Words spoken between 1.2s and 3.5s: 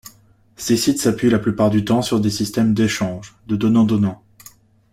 la plupart du temps sur des systèmes d'échanges,